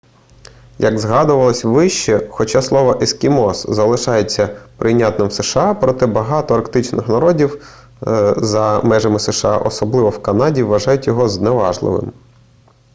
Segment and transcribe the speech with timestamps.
[0.79, 7.67] як згадувалося вище хоча слово ескімос залишається прийнятним в сша проте багато арктичних народів
[8.37, 12.11] за межами сша особливо в канаді вважають його зневажливим